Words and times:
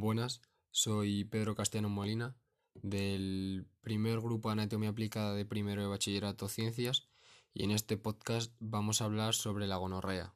Buenas, 0.00 0.40
soy 0.70 1.24
Pedro 1.24 1.54
Castellano 1.54 1.90
Molina, 1.90 2.34
del 2.72 3.66
primer 3.82 4.18
grupo 4.20 4.48
Anatomía 4.48 4.88
Aplicada 4.88 5.34
de 5.34 5.44
primero 5.44 5.82
de 5.82 5.88
Bachillerato 5.88 6.48
Ciencias, 6.48 7.06
y 7.52 7.64
en 7.64 7.70
este 7.70 7.98
podcast 7.98 8.50
vamos 8.60 9.02
a 9.02 9.04
hablar 9.04 9.34
sobre 9.34 9.66
la 9.66 9.76
gonorrea. 9.76 10.32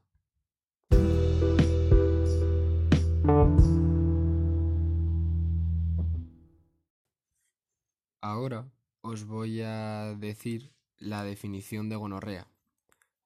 Ahora 8.21 8.71
os 9.01 9.25
voy 9.25 9.63
a 9.63 10.15
decir 10.19 10.75
la 10.99 11.25
definición 11.25 11.89
de 11.89 11.97
gonorrea. 11.97 12.51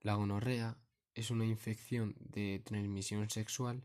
La 0.03 0.15
gonorrea 0.15 0.79
es 1.17 1.33
una 1.33 1.47
infección 1.47 2.15
de 2.21 2.63
transmisión 2.65 3.29
sexual 3.29 3.83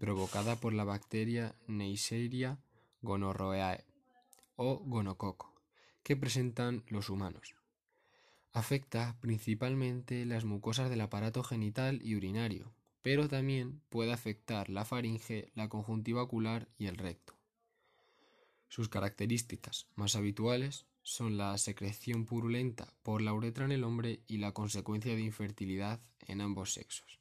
provocada 0.00 0.56
por 0.56 0.72
la 0.72 0.84
bacteria 0.84 1.54
Neisseria 1.68 2.58
gonorrhoeae 3.02 3.84
o 4.56 4.78
gonococo 4.78 5.54
que 6.02 6.16
presentan 6.16 6.82
los 6.88 7.10
humanos. 7.10 7.54
Afecta 8.52 9.18
principalmente 9.20 10.24
las 10.24 10.46
mucosas 10.46 10.88
del 10.88 11.02
aparato 11.02 11.44
genital 11.44 12.00
y 12.02 12.16
urinario, 12.16 12.72
pero 13.02 13.28
también 13.28 13.82
puede 13.90 14.12
afectar 14.12 14.70
la 14.70 14.86
faringe, 14.86 15.52
la 15.54 15.68
conjuntiva 15.68 16.22
ocular 16.22 16.66
y 16.78 16.86
el 16.86 16.96
recto. 16.96 17.34
Sus 18.68 18.88
características 18.88 19.86
más 19.96 20.16
habituales 20.16 20.86
son 21.02 21.36
la 21.36 21.56
secreción 21.58 22.24
purulenta 22.24 22.94
por 23.02 23.20
la 23.20 23.34
uretra 23.34 23.66
en 23.66 23.72
el 23.72 23.84
hombre 23.84 24.22
y 24.26 24.38
la 24.38 24.52
consecuencia 24.52 25.14
de 25.14 25.20
infertilidad 25.20 26.00
en 26.26 26.40
ambos 26.40 26.72
sexos. 26.72 27.20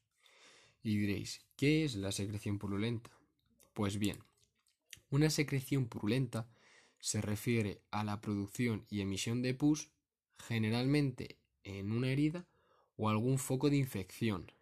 Y 0.82 0.98
diréis, 0.98 1.42
¿qué 1.60 1.84
es 1.84 1.96
la 1.96 2.14
secreción 2.14 2.58
purulenta? 2.58 3.12
Pues 3.74 4.00
bien, 4.00 4.20
una 5.10 5.30
secreción 5.30 5.90
purulenta 5.90 6.48
se 7.00 7.20
refiere 7.20 7.82
a 7.92 8.06
la 8.06 8.22
producción 8.22 8.86
y 8.90 9.02
emisión 9.02 9.42
de 9.42 9.54
pus 9.54 9.90
generalmente 10.38 11.38
en 11.66 11.92
una 11.92 12.12
herida 12.12 12.48
o 12.96 13.10
algún 13.10 13.40
foco 13.40 13.70
de 13.70 13.76
infección. 13.76 14.54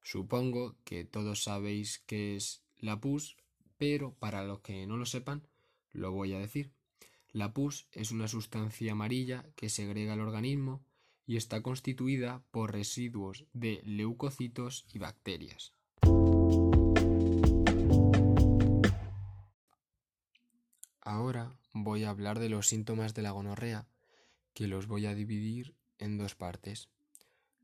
Supongo 0.00 0.76
que 0.84 1.04
todos 1.04 1.42
sabéis 1.42 2.04
qué 2.06 2.36
es 2.36 2.62
la 2.78 3.00
pus, 3.00 3.36
pero 3.76 4.14
para 4.14 4.44
los 4.44 4.60
que 4.60 4.86
no 4.86 4.98
lo 4.98 5.06
sepan, 5.06 5.48
lo 5.90 6.12
voy 6.12 6.34
a 6.34 6.38
decir. 6.38 6.70
La 7.32 7.52
pus 7.52 7.88
es 7.90 8.12
una 8.12 8.28
sustancia 8.28 8.92
amarilla 8.92 9.44
que 9.56 9.68
segrega 9.68 10.14
el 10.14 10.20
organismo 10.20 10.84
y 11.26 11.36
está 11.36 11.62
constituida 11.62 12.44
por 12.52 12.70
residuos 12.70 13.44
de 13.54 13.82
leucocitos 13.84 14.86
y 14.94 15.00
bacterias. 15.00 15.75
Ahora 21.06 21.56
voy 21.72 22.02
a 22.02 22.10
hablar 22.10 22.40
de 22.40 22.48
los 22.48 22.66
síntomas 22.66 23.14
de 23.14 23.22
la 23.22 23.30
gonorrea, 23.30 23.86
que 24.54 24.66
los 24.66 24.88
voy 24.88 25.06
a 25.06 25.14
dividir 25.14 25.76
en 25.98 26.18
dos 26.18 26.34
partes. 26.34 26.88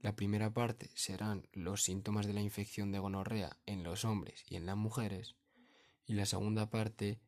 La 0.01 0.15
primera 0.15 0.55
parte 0.55 0.93
serán 0.95 1.49
los 1.53 1.83
síntomas 1.83 2.29
de 2.29 2.35
la 2.35 2.41
infección 2.41 2.93
de 2.93 3.01
gonorrea 3.01 3.57
en 3.67 3.83
los 3.83 4.05
hombres 4.05 4.45
y 4.49 4.55
en 4.55 4.65
las 4.65 4.77
mujeres, 4.77 5.35
y 6.07 6.13
la 6.13 6.25
segunda 6.25 6.71
parte 6.71 7.19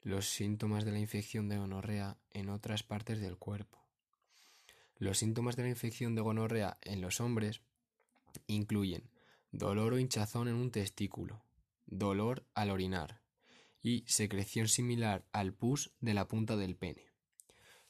los 0.00 0.28
síntomas 0.28 0.84
de 0.84 0.92
la 0.92 1.00
infección 1.00 1.48
de 1.48 1.58
gonorrea 1.58 2.18
en 2.30 2.50
otras 2.50 2.84
partes 2.84 3.18
del 3.18 3.36
cuerpo. 3.36 3.84
Los 4.96 5.18
síntomas 5.18 5.56
de 5.56 5.64
la 5.64 5.70
infección 5.70 6.14
de 6.14 6.22
gonorrea 6.22 6.78
en 6.82 7.00
los 7.00 7.20
hombres 7.20 7.62
incluyen 8.46 9.10
dolor 9.50 9.94
o 9.94 9.98
hinchazón 9.98 10.46
en 10.46 10.54
un 10.54 10.70
testículo, 10.70 11.42
dolor 11.84 12.46
al 12.54 12.70
orinar 12.70 13.23
y 13.84 14.02
secreción 14.08 14.66
similar 14.66 15.26
al 15.30 15.52
pus 15.52 15.92
de 16.00 16.14
la 16.14 16.26
punta 16.26 16.56
del 16.56 16.74
pene. 16.74 17.12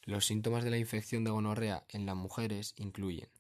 Los 0.03 0.27
síntomas 0.27 0.65
de 0.65 0.71
la 0.71 0.77
infección 0.77 1.23
de 1.23 1.31
gonorrea 1.31 1.87
en 1.89 2.05
las 2.05 2.17
mujeres 2.17 2.75
incluyen 2.77 3.31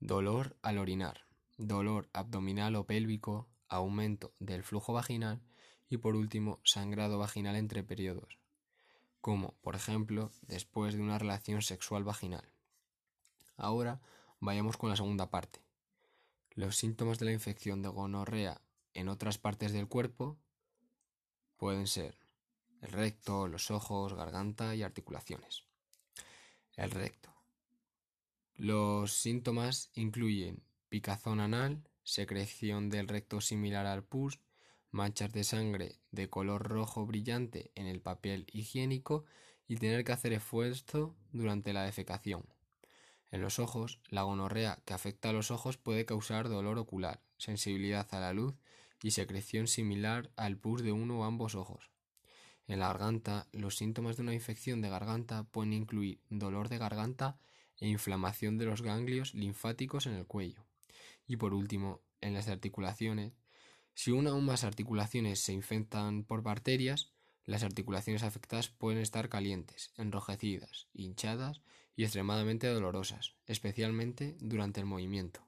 dolor 0.00 0.56
al 0.62 0.78
orinar, 0.78 1.26
dolor 1.58 2.08
abdominal 2.14 2.76
o 2.76 2.86
pélvico, 2.86 3.46
aumento 3.68 4.32
del 4.38 4.64
flujo 4.64 4.94
vaginal 4.94 5.42
y 5.90 5.98
por 5.98 6.16
último 6.16 6.60
sangrado 6.64 7.18
vaginal 7.18 7.56
entre 7.56 7.84
periodos, 7.84 8.38
como 9.20 9.58
por 9.60 9.76
ejemplo 9.76 10.32
después 10.40 10.94
de 10.94 11.02
una 11.02 11.18
relación 11.18 11.60
sexual 11.60 12.04
vaginal. 12.04 12.50
Ahora 13.58 14.00
vayamos 14.40 14.78
con 14.78 14.88
la 14.88 14.96
segunda 14.96 15.28
parte. 15.28 15.60
Los 16.52 16.78
síntomas 16.78 17.18
de 17.18 17.26
la 17.26 17.32
infección 17.32 17.82
de 17.82 17.90
gonorrea 17.90 18.62
en 18.94 19.10
otras 19.10 19.36
partes 19.36 19.72
del 19.72 19.88
cuerpo 19.88 20.38
pueden 21.58 21.86
ser 21.86 22.16
el 22.80 22.92
recto, 22.92 23.48
los 23.48 23.70
ojos, 23.70 24.14
garganta 24.14 24.74
y 24.74 24.82
articulaciones. 24.82 25.64
El 26.76 26.92
recto. 26.92 27.34
Los 28.54 29.12
síntomas 29.12 29.90
incluyen 29.94 30.62
picazón 30.88 31.40
anal, 31.40 31.82
secreción 32.02 32.88
del 32.88 33.08
recto 33.08 33.40
similar 33.40 33.86
al 33.86 34.04
pus, 34.04 34.38
manchas 34.90 35.32
de 35.32 35.44
sangre 35.44 36.00
de 36.12 36.30
color 36.30 36.62
rojo 36.62 37.04
brillante 37.04 37.72
en 37.74 37.86
el 37.86 38.00
papel 38.00 38.46
higiénico 38.52 39.24
y 39.66 39.76
tener 39.76 40.04
que 40.04 40.12
hacer 40.12 40.32
esfuerzo 40.32 41.14
durante 41.32 41.72
la 41.72 41.82
defecación. 41.82 42.46
En 43.30 43.42
los 43.42 43.58
ojos, 43.58 44.00
la 44.08 44.22
gonorrea 44.22 44.80
que 44.86 44.94
afecta 44.94 45.28
a 45.28 45.32
los 45.34 45.50
ojos 45.50 45.76
puede 45.76 46.06
causar 46.06 46.48
dolor 46.48 46.78
ocular, 46.78 47.20
sensibilidad 47.36 48.08
a 48.14 48.20
la 48.20 48.32
luz 48.32 48.54
y 49.02 49.12
secreción 49.12 49.66
similar 49.66 50.30
al 50.36 50.56
pus 50.56 50.82
de 50.82 50.92
uno 50.92 51.20
o 51.20 51.24
ambos 51.24 51.54
ojos. 51.54 51.90
En 52.66 52.80
la 52.80 52.88
garganta, 52.88 53.48
los 53.52 53.76
síntomas 53.76 54.16
de 54.16 54.22
una 54.22 54.34
infección 54.34 54.82
de 54.82 54.90
garganta 54.90 55.44
pueden 55.44 55.72
incluir 55.72 56.20
dolor 56.28 56.68
de 56.68 56.78
garganta 56.78 57.38
e 57.78 57.88
inflamación 57.88 58.58
de 58.58 58.66
los 58.66 58.82
ganglios 58.82 59.34
linfáticos 59.34 60.06
en 60.06 60.14
el 60.14 60.26
cuello. 60.26 60.66
Y 61.26 61.36
por 61.36 61.54
último, 61.54 62.02
en 62.20 62.34
las 62.34 62.48
articulaciones, 62.48 63.32
si 63.94 64.10
una 64.10 64.34
o 64.34 64.40
más 64.40 64.64
articulaciones 64.64 65.40
se 65.40 65.52
infectan 65.52 66.24
por 66.24 66.42
bacterias, 66.42 67.12
las 67.44 67.62
articulaciones 67.62 68.22
afectadas 68.22 68.68
pueden 68.68 69.00
estar 69.00 69.28
calientes, 69.30 69.92
enrojecidas, 69.96 70.88
hinchadas 70.92 71.62
y 71.96 72.04
extremadamente 72.04 72.66
dolorosas, 72.66 73.34
especialmente 73.46 74.36
durante 74.40 74.80
el 74.80 74.86
movimiento. 74.86 75.47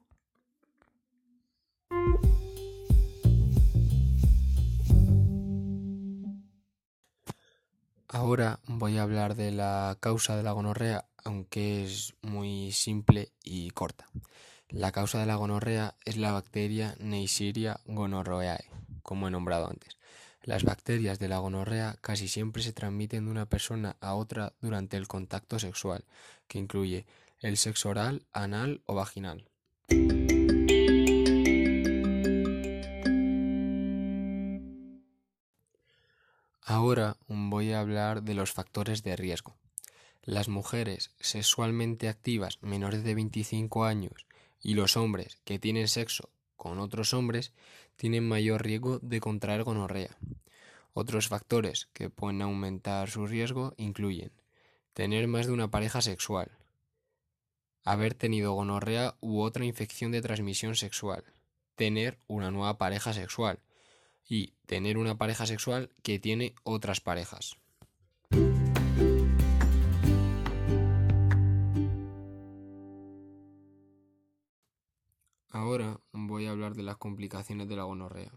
Ahora 8.13 8.59
voy 8.67 8.97
a 8.97 9.03
hablar 9.03 9.35
de 9.35 9.51
la 9.51 9.97
causa 10.01 10.35
de 10.35 10.43
la 10.43 10.51
gonorrea, 10.51 11.05
aunque 11.23 11.85
es 11.85 12.13
muy 12.21 12.73
simple 12.73 13.31
y 13.41 13.69
corta. 13.69 14.09
La 14.67 14.91
causa 14.91 15.21
de 15.21 15.25
la 15.25 15.37
gonorrea 15.37 15.95
es 16.03 16.17
la 16.17 16.33
bacteria 16.33 16.93
Neisseria 16.99 17.79
gonorrhoeae, 17.85 18.69
como 19.01 19.29
he 19.29 19.31
nombrado 19.31 19.69
antes. 19.69 19.95
Las 20.43 20.65
bacterias 20.65 21.19
de 21.19 21.29
la 21.29 21.37
gonorrea 21.37 21.95
casi 22.01 22.27
siempre 22.27 22.61
se 22.63 22.73
transmiten 22.73 23.23
de 23.23 23.31
una 23.31 23.45
persona 23.45 23.95
a 24.01 24.15
otra 24.15 24.51
durante 24.59 24.97
el 24.97 25.07
contacto 25.07 25.57
sexual, 25.57 26.03
que 26.49 26.59
incluye 26.59 27.05
el 27.39 27.55
sexo 27.55 27.87
oral, 27.87 28.25
anal 28.33 28.81
o 28.87 28.95
vaginal. 28.95 29.50
Ahora 36.71 37.17
voy 37.27 37.73
a 37.73 37.81
hablar 37.81 38.23
de 38.23 38.33
los 38.33 38.53
factores 38.53 39.03
de 39.03 39.17
riesgo. 39.17 39.57
Las 40.23 40.47
mujeres 40.47 41.11
sexualmente 41.19 42.07
activas 42.07 42.59
menores 42.61 43.03
de 43.03 43.13
25 43.13 43.83
años 43.83 44.25
y 44.61 44.75
los 44.75 44.95
hombres 44.95 45.37
que 45.43 45.59
tienen 45.59 45.89
sexo 45.89 46.29
con 46.55 46.79
otros 46.79 47.13
hombres 47.13 47.51
tienen 47.97 48.25
mayor 48.25 48.63
riesgo 48.63 48.99
de 48.99 49.19
contraer 49.19 49.63
gonorrea. 49.63 50.15
Otros 50.93 51.27
factores 51.27 51.89
que 51.91 52.09
pueden 52.09 52.41
aumentar 52.41 53.09
su 53.09 53.27
riesgo 53.27 53.73
incluyen 53.75 54.31
tener 54.93 55.27
más 55.27 55.47
de 55.47 55.51
una 55.51 55.71
pareja 55.71 56.01
sexual, 56.01 56.51
haber 57.83 58.13
tenido 58.13 58.53
gonorrea 58.53 59.17
u 59.19 59.41
otra 59.41 59.65
infección 59.65 60.13
de 60.13 60.21
transmisión 60.21 60.75
sexual, 60.75 61.25
tener 61.75 62.17
una 62.27 62.49
nueva 62.49 62.77
pareja 62.77 63.11
sexual 63.11 63.59
y 64.27 64.53
tener 64.65 64.97
una 64.97 65.17
pareja 65.17 65.45
sexual 65.45 65.89
que 66.03 66.19
tiene 66.19 66.55
otras 66.63 67.01
parejas. 67.01 67.57
Ahora 75.49 75.99
voy 76.13 76.45
a 76.45 76.51
hablar 76.51 76.75
de 76.75 76.83
las 76.83 76.97
complicaciones 76.97 77.67
de 77.67 77.75
la 77.75 77.83
gonorrea. 77.83 78.31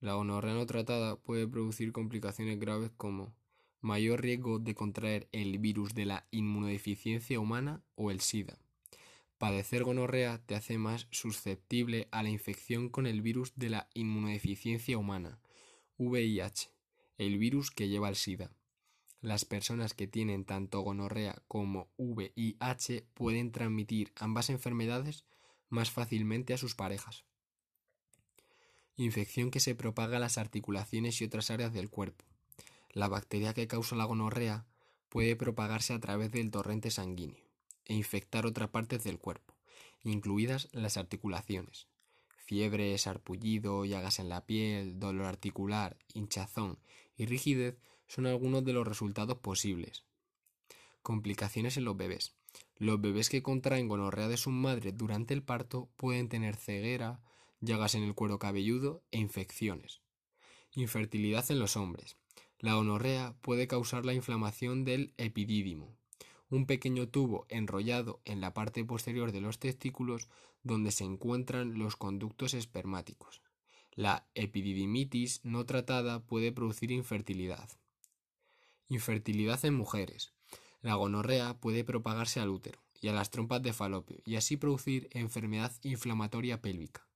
La 0.00 0.14
gonorrea 0.14 0.54
no 0.54 0.64
tratada 0.66 1.16
puede 1.16 1.46
producir 1.46 1.92
complicaciones 1.92 2.58
graves 2.58 2.90
como 2.96 3.34
mayor 3.80 4.22
riesgo 4.22 4.58
de 4.58 4.74
contraer 4.74 5.28
el 5.32 5.58
virus 5.58 5.94
de 5.94 6.06
la 6.06 6.26
inmunodeficiencia 6.30 7.38
humana 7.38 7.82
o 7.96 8.10
el 8.10 8.20
SIDA. 8.20 8.58
Padecer 9.38 9.84
gonorrea 9.84 10.42
te 10.44 10.56
hace 10.56 10.78
más 10.78 11.06
susceptible 11.12 12.08
a 12.10 12.24
la 12.24 12.28
infección 12.28 12.88
con 12.88 13.06
el 13.06 13.22
virus 13.22 13.52
de 13.54 13.70
la 13.70 13.88
inmunodeficiencia 13.94 14.98
humana, 14.98 15.38
VIH, 15.96 16.70
el 17.18 17.38
virus 17.38 17.70
que 17.70 17.88
lleva 17.88 18.08
el 18.08 18.16
SIDA. 18.16 18.50
Las 19.20 19.44
personas 19.44 19.94
que 19.94 20.08
tienen 20.08 20.44
tanto 20.44 20.80
gonorrea 20.80 21.40
como 21.46 21.88
VIH 21.98 23.06
pueden 23.14 23.52
transmitir 23.52 24.12
ambas 24.16 24.50
enfermedades 24.50 25.24
más 25.68 25.92
fácilmente 25.92 26.52
a 26.52 26.58
sus 26.58 26.74
parejas. 26.74 27.24
Infección 28.96 29.52
que 29.52 29.60
se 29.60 29.76
propaga 29.76 30.16
a 30.16 30.20
las 30.20 30.36
articulaciones 30.36 31.20
y 31.20 31.24
otras 31.24 31.52
áreas 31.52 31.72
del 31.72 31.90
cuerpo. 31.90 32.24
La 32.90 33.06
bacteria 33.06 33.54
que 33.54 33.68
causa 33.68 33.94
la 33.94 34.04
gonorrea 34.04 34.66
puede 35.08 35.36
propagarse 35.36 35.92
a 35.92 36.00
través 36.00 36.32
del 36.32 36.50
torrente 36.50 36.90
sanguíneo 36.90 37.47
e 37.88 37.94
infectar 37.94 38.46
otras 38.46 38.68
partes 38.70 39.02
del 39.02 39.18
cuerpo, 39.18 39.54
incluidas 40.04 40.68
las 40.72 40.96
articulaciones. 40.96 41.88
Fiebre, 42.36 42.96
sarpullido, 42.96 43.84
llagas 43.84 44.20
en 44.20 44.28
la 44.28 44.46
piel, 44.46 44.98
dolor 44.98 45.26
articular, 45.26 45.98
hinchazón 46.14 46.78
y 47.16 47.26
rigidez 47.26 47.76
son 48.06 48.26
algunos 48.26 48.64
de 48.64 48.72
los 48.72 48.86
resultados 48.86 49.38
posibles. 49.38 50.04
Complicaciones 51.02 51.76
en 51.76 51.84
los 51.84 51.96
bebés. 51.96 52.34
Los 52.76 53.00
bebés 53.00 53.28
que 53.28 53.42
contraen 53.42 53.88
gonorrea 53.88 54.28
de 54.28 54.36
su 54.36 54.50
madre 54.50 54.92
durante 54.92 55.34
el 55.34 55.42
parto 55.42 55.90
pueden 55.96 56.28
tener 56.28 56.56
ceguera, 56.56 57.20
llagas 57.60 57.94
en 57.94 58.02
el 58.04 58.14
cuero 58.14 58.38
cabelludo 58.38 59.02
e 59.10 59.18
infecciones. 59.18 60.00
Infertilidad 60.72 61.50
en 61.50 61.58
los 61.58 61.76
hombres. 61.76 62.16
La 62.58 62.74
gonorrea 62.74 63.36
puede 63.42 63.66
causar 63.66 64.06
la 64.06 64.14
inflamación 64.14 64.84
del 64.84 65.12
epidídimo, 65.18 65.97
un 66.50 66.66
pequeño 66.66 67.08
tubo 67.08 67.46
enrollado 67.48 68.20
en 68.24 68.40
la 68.40 68.54
parte 68.54 68.84
posterior 68.84 69.32
de 69.32 69.40
los 69.40 69.58
testículos 69.58 70.28
donde 70.62 70.90
se 70.90 71.04
encuentran 71.04 71.78
los 71.78 71.96
conductos 71.96 72.54
espermáticos. 72.54 73.42
La 73.92 74.28
epididimitis 74.34 75.44
no 75.44 75.66
tratada 75.66 76.24
puede 76.24 76.52
producir 76.52 76.90
infertilidad. 76.90 77.68
Infertilidad 78.88 79.64
en 79.64 79.74
mujeres. 79.74 80.32
La 80.80 80.94
gonorrea 80.94 81.58
puede 81.58 81.84
propagarse 81.84 82.40
al 82.40 82.48
útero 82.48 82.80
y 83.00 83.08
a 83.08 83.12
las 83.12 83.30
trompas 83.30 83.62
de 83.62 83.72
falopio 83.72 84.20
y 84.24 84.36
así 84.36 84.56
producir 84.56 85.08
enfermedad 85.12 85.72
inflamatoria 85.82 86.62
pélvica. 86.62 87.06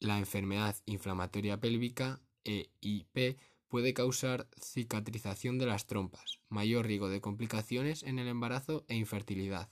La 0.00 0.18
enfermedad 0.18 0.76
inflamatoria 0.86 1.60
pélvica 1.60 2.20
EIP 2.44 3.38
puede 3.68 3.94
causar 3.94 4.48
cicatrización 4.60 5.58
de 5.58 5.66
las 5.66 5.86
trompas, 5.86 6.40
mayor 6.48 6.86
riesgo 6.86 7.08
de 7.08 7.20
complicaciones 7.20 8.02
en 8.02 8.18
el 8.18 8.28
embarazo 8.28 8.84
e 8.88 8.96
infertilidad. 8.96 9.68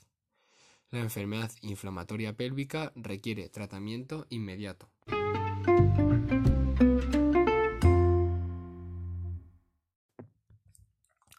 La 0.90 1.00
enfermedad 1.00 1.50
inflamatoria 1.62 2.37
pélvica 2.37 2.93
requiere 2.94 3.48
tratamiento 3.48 4.26
inmediato. 4.31 4.90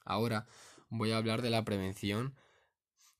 Ahora 0.04 0.48
voy 0.89 1.12
a 1.12 1.18
hablar 1.18 1.42
de 1.42 1.50
la 1.50 1.63
prevención 1.63 2.36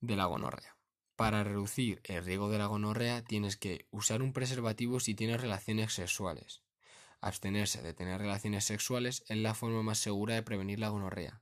de 0.02 0.16
la 0.16 0.26
gonorrea. 0.26 0.76
Para 1.16 1.44
reducir 1.44 2.02
el 2.04 2.24
riesgo 2.24 2.50
de 2.50 2.60
la 2.60 2.68
gonorrea 2.68 3.24
tienes 3.24 3.58
que 3.58 3.88
usar 3.92 4.22
un 4.22 4.34
preservativo 4.34 5.00
si 5.00 5.16
tienes 5.16 5.42
relaciones 5.42 5.94
sexuales. 5.94 6.62
Abstenerse 7.22 7.82
de 7.82 7.94
tener 7.94 8.22
relaciones 8.22 8.66
sexuales 8.66 9.24
es 9.28 9.38
la 9.38 9.54
forma 9.54 9.84
más 9.84 9.98
segura 9.98 10.36
de 10.36 10.44
prevenir 10.44 10.80
la 10.80 10.90
gonorrea. 10.90 11.42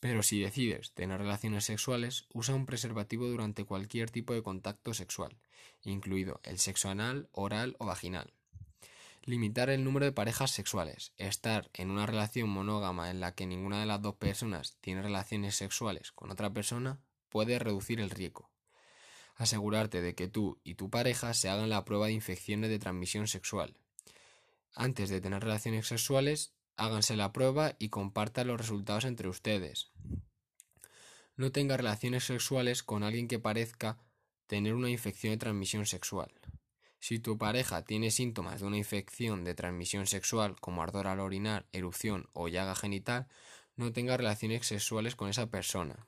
Pero 0.00 0.22
si 0.22 0.40
decides 0.40 0.92
tener 0.92 1.18
relaciones 1.18 1.64
sexuales, 1.64 2.26
usa 2.32 2.54
un 2.54 2.66
preservativo 2.66 3.26
durante 3.26 3.64
cualquier 3.64 4.10
tipo 4.10 4.32
de 4.32 4.42
contacto 4.42 4.94
sexual, 4.94 5.36
incluido 5.82 6.40
el 6.44 6.58
sexo 6.58 6.88
anal, 6.88 7.28
oral 7.32 7.74
o 7.78 7.86
vaginal. 7.86 8.32
Limitar 9.24 9.70
el 9.70 9.84
número 9.84 10.06
de 10.06 10.12
parejas 10.12 10.52
sexuales. 10.52 11.12
Estar 11.16 11.68
en 11.74 11.90
una 11.90 12.06
relación 12.06 12.48
monógama 12.48 13.10
en 13.10 13.20
la 13.20 13.34
que 13.34 13.46
ninguna 13.46 13.80
de 13.80 13.86
las 13.86 14.00
dos 14.00 14.14
personas 14.14 14.78
tiene 14.80 15.02
relaciones 15.02 15.56
sexuales 15.56 16.12
con 16.12 16.30
otra 16.30 16.52
persona 16.52 17.00
puede 17.28 17.58
reducir 17.58 18.00
el 18.00 18.10
riesgo. 18.10 18.50
Asegurarte 19.34 20.00
de 20.00 20.14
que 20.14 20.28
tú 20.28 20.60
y 20.64 20.76
tu 20.76 20.90
pareja 20.90 21.34
se 21.34 21.48
hagan 21.48 21.68
la 21.68 21.84
prueba 21.84 22.06
de 22.06 22.12
infecciones 22.12 22.70
de 22.70 22.78
transmisión 22.78 23.26
sexual. 23.26 23.76
Antes 24.74 25.10
de 25.10 25.20
tener 25.20 25.42
relaciones 25.42 25.86
sexuales, 25.86 26.54
háganse 26.76 27.16
la 27.16 27.32
prueba 27.32 27.74
y 27.78 27.88
compartan 27.88 28.46
los 28.46 28.58
resultados 28.58 29.04
entre 29.04 29.28
ustedes. 29.28 29.90
No 31.36 31.52
tenga 31.52 31.76
relaciones 31.76 32.24
sexuales 32.24 32.82
con 32.82 33.02
alguien 33.02 33.28
que 33.28 33.38
parezca 33.38 33.98
tener 34.46 34.74
una 34.74 34.90
infección 34.90 35.32
de 35.32 35.38
transmisión 35.38 35.86
sexual. 35.86 36.32
Si 37.00 37.20
tu 37.20 37.38
pareja 37.38 37.84
tiene 37.84 38.10
síntomas 38.10 38.60
de 38.60 38.66
una 38.66 38.76
infección 38.76 39.44
de 39.44 39.54
transmisión 39.54 40.06
sexual 40.06 40.56
como 40.60 40.82
ardor 40.82 41.06
al 41.06 41.20
orinar, 41.20 41.66
erupción 41.72 42.28
o 42.32 42.48
llaga 42.48 42.74
genital, 42.74 43.28
no 43.76 43.92
tenga 43.92 44.16
relaciones 44.16 44.66
sexuales 44.66 45.14
con 45.14 45.28
esa 45.28 45.48
persona. 45.48 46.04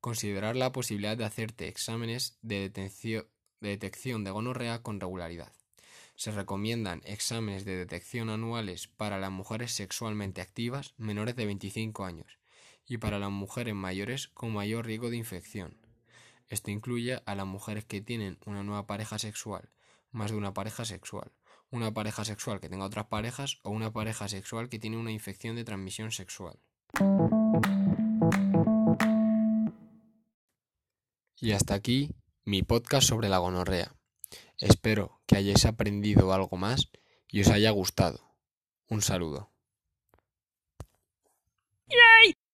Considerar 0.00 0.54
la 0.54 0.72
posibilidad 0.72 1.16
de 1.16 1.24
hacerte 1.24 1.68
exámenes 1.68 2.38
de, 2.42 2.70
detección 3.60 4.24
de 4.24 4.30
gonorrea 4.30 4.82
con 4.82 5.00
regularidad. 5.00 5.52
Se 6.16 6.30
recomiendan 6.30 7.02
exámenes 7.04 7.66
de 7.66 7.76
detección 7.76 8.30
anuales 8.30 8.88
para 8.88 9.18
las 9.18 9.30
mujeres 9.30 9.72
sexualmente 9.72 10.40
activas 10.40 10.94
menores 10.96 11.36
de 11.36 11.44
25 11.44 12.06
años 12.06 12.38
y 12.86 12.96
para 12.96 13.18
las 13.18 13.30
mujeres 13.30 13.74
mayores 13.74 14.28
con 14.28 14.54
mayor 14.54 14.86
riesgo 14.86 15.10
de 15.10 15.18
infección. 15.18 15.76
Esto 16.48 16.70
incluye 16.70 17.20
a 17.26 17.34
las 17.34 17.46
mujeres 17.46 17.84
que 17.84 18.00
tienen 18.00 18.38
una 18.46 18.62
nueva 18.62 18.86
pareja 18.86 19.18
sexual, 19.18 19.68
más 20.10 20.30
de 20.30 20.38
una 20.38 20.54
pareja 20.54 20.86
sexual, 20.86 21.32
una 21.70 21.92
pareja 21.92 22.24
sexual 22.24 22.60
que 22.60 22.70
tenga 22.70 22.86
otras 22.86 23.06
parejas 23.06 23.58
o 23.62 23.70
una 23.70 23.92
pareja 23.92 24.26
sexual 24.26 24.70
que 24.70 24.78
tiene 24.78 24.96
una 24.96 25.12
infección 25.12 25.54
de 25.54 25.64
transmisión 25.64 26.12
sexual. 26.12 26.58
Y 31.38 31.52
hasta 31.52 31.74
aquí 31.74 32.14
mi 32.46 32.62
podcast 32.62 33.06
sobre 33.06 33.28
la 33.28 33.36
gonorrea. 33.36 33.94
Espero 34.58 35.20
que 35.26 35.36
hayáis 35.36 35.66
aprendido 35.66 36.32
algo 36.32 36.56
más 36.56 36.90
y 37.28 37.40
os 37.42 37.48
haya 37.48 37.70
gustado. 37.70 38.20
Un 38.88 39.02
saludo. 39.02 39.50